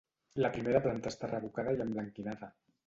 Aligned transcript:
La 0.43 0.49
primera 0.55 0.81
planta 0.87 1.13
està 1.13 1.31
revocada 1.33 1.77
i 1.79 1.87
emblanquinada. 1.89 2.55